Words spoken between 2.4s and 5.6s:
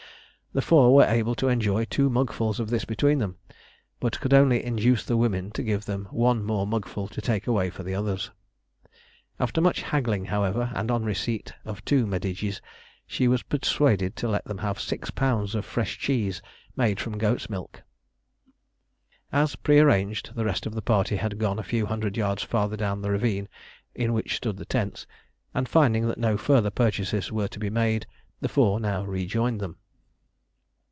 of this between them, but could only induce the woman